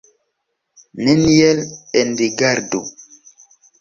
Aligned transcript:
Neniel 1.03 1.59
enrigardu! 1.99 2.81